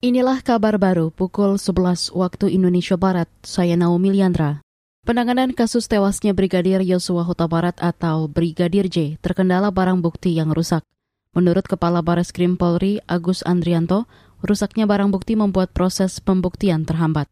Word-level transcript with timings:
Inilah 0.00 0.40
kabar 0.40 0.80
baru 0.80 1.12
pukul 1.12 1.60
11 1.60 2.16
waktu 2.16 2.56
Indonesia 2.56 2.96
Barat. 2.96 3.28
Saya 3.44 3.76
Naomi 3.76 4.08
Liandra. 4.08 4.64
Penanganan 5.04 5.52
kasus 5.52 5.92
tewasnya 5.92 6.32
Brigadir 6.32 6.80
Yosua 6.80 7.20
Huta 7.20 7.44
Barat 7.44 7.76
atau 7.76 8.24
Brigadir 8.24 8.88
J 8.88 9.20
terkendala 9.20 9.68
barang 9.68 10.00
bukti 10.00 10.32
yang 10.32 10.56
rusak. 10.56 10.88
Menurut 11.36 11.68
Kepala 11.68 12.00
Bares 12.00 12.32
Krim 12.32 12.56
Polri 12.56 13.04
Agus 13.04 13.44
Andrianto, 13.44 14.08
rusaknya 14.40 14.88
barang 14.88 15.12
bukti 15.12 15.36
membuat 15.36 15.76
proses 15.76 16.16
pembuktian 16.16 16.88
terhambat. 16.88 17.28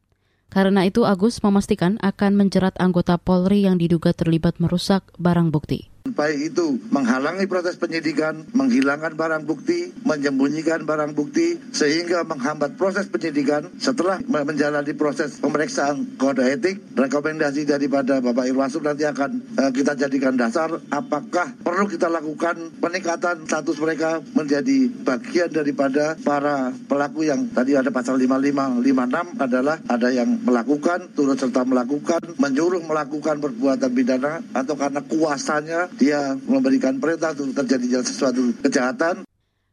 Karena 0.52 0.84
itu 0.84 1.08
Agus 1.08 1.40
memastikan 1.40 1.96
akan 2.04 2.36
menjerat 2.36 2.76
anggota 2.84 3.16
Polri 3.16 3.64
yang 3.64 3.80
diduga 3.80 4.12
terlibat 4.12 4.60
merusak 4.60 5.08
barang 5.16 5.48
bukti 5.48 5.88
baik 6.12 6.54
itu 6.54 6.78
menghalangi 6.92 7.48
proses 7.48 7.76
penyidikan, 7.76 8.46
menghilangkan 8.52 9.16
barang 9.16 9.44
bukti, 9.48 9.92
menyembunyikan 10.04 10.84
barang 10.84 11.16
bukti, 11.16 11.58
sehingga 11.72 12.24
menghambat 12.24 12.76
proses 12.76 13.08
penyidikan 13.08 13.68
setelah 13.80 14.20
menjalani 14.28 14.92
proses 14.94 15.40
pemeriksaan 15.40 16.18
kode 16.20 16.44
etik, 16.44 16.80
rekomendasi 16.94 17.64
daripada 17.64 18.20
Bapak 18.20 18.48
Irwasum 18.48 18.84
nanti 18.84 19.04
akan 19.08 19.58
uh, 19.58 19.70
kita 19.72 19.94
jadikan 19.98 20.34
dasar 20.34 20.72
apakah 20.90 21.54
perlu 21.60 21.88
kita 21.88 22.10
lakukan 22.10 22.78
peningkatan 22.78 23.44
status 23.44 23.78
mereka 23.80 24.20
menjadi 24.34 24.90
bagian 25.02 25.50
daripada 25.50 26.14
para 26.20 26.72
pelaku 26.86 27.26
yang 27.26 27.48
tadi 27.52 27.74
ada 27.74 27.88
pasal 27.88 28.20
55, 28.20 28.84
56 28.84 29.44
adalah 29.44 29.76
ada 29.88 30.08
yang 30.12 30.40
melakukan, 30.42 31.12
turut 31.14 31.38
serta 31.38 31.64
melakukan, 31.64 32.20
menyuruh 32.36 32.82
melakukan 32.84 33.40
perbuatan 33.40 33.90
pidana 33.92 34.42
atau 34.54 34.74
karena 34.74 35.00
kuasanya 35.04 35.88
dia 35.98 36.38
memberikan 36.46 36.96
perintah 37.02 37.34
untuk 37.34 37.52
terjadinya 37.52 38.00
sesuatu 38.00 38.54
kejahatan. 38.62 39.26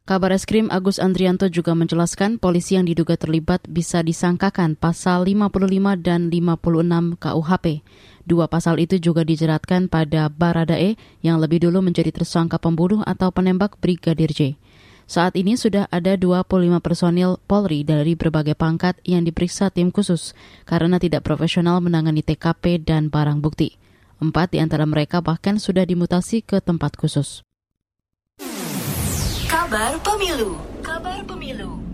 Kabar 0.06 0.30
Eskrim 0.30 0.70
Agus 0.70 1.02
Andrianto 1.02 1.50
juga 1.50 1.74
menjelaskan 1.74 2.38
polisi 2.38 2.78
yang 2.78 2.86
diduga 2.86 3.18
terlibat 3.18 3.66
bisa 3.66 4.06
disangkakan 4.06 4.78
pasal 4.78 5.26
55 5.26 5.98
dan 5.98 6.30
56 6.30 7.18
KUHP. 7.18 7.82
Dua 8.22 8.46
pasal 8.46 8.78
itu 8.78 9.02
juga 9.02 9.26
dijeratkan 9.26 9.90
pada 9.90 10.30
Baradae 10.30 10.94
yang 11.26 11.42
lebih 11.42 11.66
dulu 11.66 11.82
menjadi 11.82 12.14
tersangka 12.14 12.62
pembunuh 12.62 13.02
atau 13.02 13.34
penembak 13.34 13.82
Brigadir 13.82 14.30
J. 14.30 14.54
Saat 15.10 15.34
ini 15.34 15.58
sudah 15.58 15.90
ada 15.90 16.14
25 16.14 16.78
personil 16.82 17.42
Polri 17.46 17.82
dari 17.82 18.18
berbagai 18.18 18.54
pangkat 18.54 18.98
yang 19.06 19.22
diperiksa 19.22 19.74
tim 19.74 19.94
khusus 19.94 20.38
karena 20.66 21.02
tidak 21.02 21.26
profesional 21.26 21.82
menangani 21.82 22.22
TKP 22.22 22.82
dan 22.82 23.10
barang 23.10 23.42
bukti. 23.42 23.74
Empat 24.16 24.56
di 24.56 24.58
antara 24.64 24.88
mereka 24.88 25.20
bahkan 25.20 25.60
sudah 25.60 25.84
dimutasi 25.84 26.40
ke 26.40 26.64
tempat 26.64 26.96
khusus. 26.96 27.44
Kabar 29.46 29.98
Pemilu 30.00 30.56
Kabar 30.80 31.20
Pemilu 31.26 31.86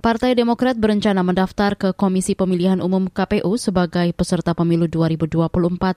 Partai 0.00 0.32
Demokrat 0.32 0.80
berencana 0.80 1.20
mendaftar 1.20 1.76
ke 1.76 1.92
Komisi 1.92 2.32
Pemilihan 2.32 2.80
Umum 2.80 3.12
KPU 3.12 3.60
sebagai 3.60 4.08
peserta 4.16 4.56
pemilu 4.56 4.88
2024 4.88 5.44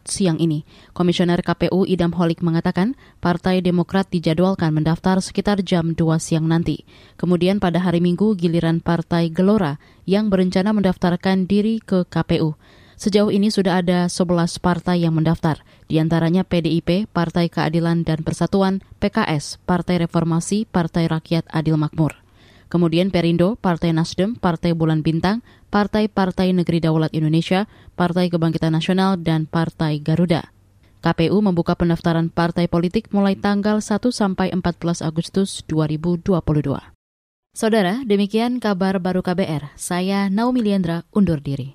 siang 0.03 0.35
ini. 0.43 0.67
Komisioner 0.91 1.39
KPU 1.39 1.87
Idam 1.87 2.11
Holik 2.11 2.43
mengatakan 2.43 2.99
Partai 3.23 3.63
Demokrat 3.63 4.11
dijadwalkan 4.11 4.75
mendaftar 4.75 5.23
sekitar 5.23 5.63
jam 5.63 5.95
2 5.95 6.03
siang 6.19 6.51
nanti. 6.51 6.83
Kemudian 7.15 7.63
pada 7.63 7.79
hari 7.79 8.03
Minggu 8.03 8.35
giliran 8.35 8.83
Partai 8.83 9.31
Gelora 9.31 9.79
yang 10.03 10.27
berencana 10.27 10.75
mendaftarkan 10.75 11.47
diri 11.47 11.79
ke 11.79 12.03
KPU. 12.03 12.59
Sejauh 12.99 13.33
ini 13.33 13.49
sudah 13.49 13.81
ada 13.81 14.05
11 14.11 14.61
partai 14.61 15.05
yang 15.05 15.17
mendaftar, 15.17 15.61
di 15.89 15.97
antaranya 15.97 16.45
PDIP, 16.45 17.09
Partai 17.09 17.49
Keadilan 17.49 18.05
dan 18.05 18.21
Persatuan, 18.21 18.85
PKS, 19.01 19.61
Partai 19.63 20.01
Reformasi, 20.03 20.65
Partai 20.69 21.09
Rakyat 21.09 21.47
Adil 21.49 21.77
Makmur. 21.79 22.19
Kemudian 22.73 23.13
Perindo, 23.13 23.53
Partai 23.53 23.93
Nasdem, 23.93 24.33
Partai 24.33 24.73
Bulan 24.73 25.05
Bintang, 25.05 25.45
Partai-Partai 25.69 26.57
Negeri 26.57 26.81
Daulat 26.81 27.13
Indonesia, 27.13 27.69
Partai 27.93 28.33
Kebangkitan 28.33 28.73
Nasional, 28.73 29.21
dan 29.21 29.45
Partai 29.45 30.01
Garuda. 30.01 30.49
KPU 31.05 31.37
membuka 31.43 31.77
pendaftaran 31.77 32.33
partai 32.33 32.65
politik 32.65 33.13
mulai 33.13 33.37
tanggal 33.37 33.77
1 33.77 34.09
sampai 34.09 34.49
14 34.55 35.05
Agustus 35.05 35.61
2022. 35.69 36.33
Saudara, 37.53 38.01
demikian 38.09 38.57
kabar 38.57 38.97
baru 38.97 39.21
KBR. 39.21 39.77
Saya 39.77 40.25
Naomi 40.33 40.65
Liandra 40.65 41.05
undur 41.13 41.37
diri. 41.37 41.69